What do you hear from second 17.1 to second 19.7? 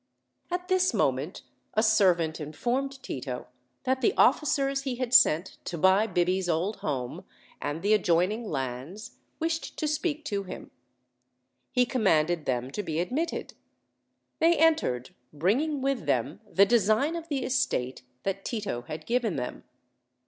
of the estate that Tito had given them.